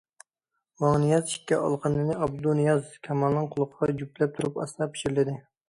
[0.83, 5.41] ۋاڭ نىياز ئىككى ئالىقىنىنى ئابدۇنىياز كامالنىڭ قۇلىقىغا جۈپلەپ تۇرۇپ ئاستا پىچىرلىدى.